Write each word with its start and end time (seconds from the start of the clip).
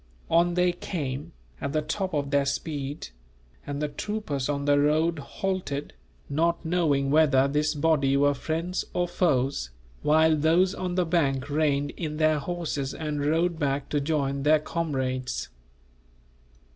On 0.31 0.55
they 0.55 0.71
came, 0.71 1.31
at 1.61 1.73
the 1.73 1.83
top 1.83 2.15
of 2.15 2.31
their 2.31 2.47
speed; 2.47 3.09
and 3.67 3.79
the 3.79 3.87
troopers 3.87 4.49
on 4.49 4.65
the 4.65 4.79
road 4.79 5.19
halted, 5.19 5.93
not 6.27 6.65
knowing 6.65 7.11
whether 7.11 7.47
this 7.47 7.75
body 7.75 8.17
were 8.17 8.33
friends 8.33 8.83
or 8.95 9.07
foes, 9.07 9.69
while 10.01 10.35
those 10.35 10.73
on 10.73 10.95
the 10.95 11.05
bank 11.05 11.51
reined 11.51 11.91
in 11.91 12.17
their 12.17 12.39
horses, 12.39 12.95
and 12.95 13.23
rode 13.23 13.59
back 13.59 13.89
to 13.89 14.01
join 14.01 14.41
their 14.41 14.57
comrades. 14.57 15.49